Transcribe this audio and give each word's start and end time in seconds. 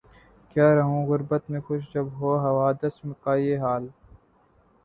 کیا 0.55 0.73
رہوں 0.75 1.05
غربت 1.07 1.49
میں 1.49 1.59
خوش 1.59 1.81
جب 1.93 2.05
ہو 2.19 2.35
حوادث 2.39 2.95
کا 3.23 3.35
یہ 3.37 3.57
حال 3.59 3.87